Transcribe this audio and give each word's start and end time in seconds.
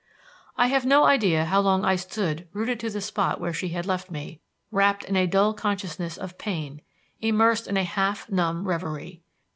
I 0.57 0.65
have 0.69 0.83
no 0.83 1.03
idea 1.03 1.45
how 1.45 1.59
long 1.61 1.85
I 1.85 1.95
stood 1.95 2.47
rooted 2.53 2.79
to 2.79 2.89
the 2.89 3.01
spot 3.01 3.39
where 3.39 3.53
she 3.53 3.67
had 3.69 3.85
left 3.85 4.09
me, 4.09 4.41
wrapped 4.71 5.03
in 5.03 5.15
a 5.15 5.27
dull 5.27 5.53
consciousness 5.53 6.17
of 6.17 6.39
pain, 6.39 6.81
immersed 7.19 7.67
in 7.67 7.77
a 7.77 7.83
half 7.83 8.27
numb 8.27 8.67
reverie. 8.67 9.21